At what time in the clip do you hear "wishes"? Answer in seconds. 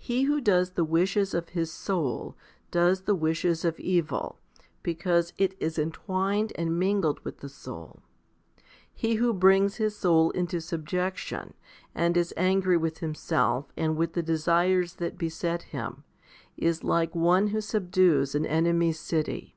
0.84-1.34, 3.14-3.64